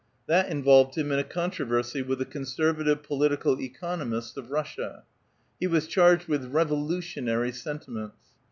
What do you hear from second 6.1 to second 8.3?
with revolutiouarj' sentiments.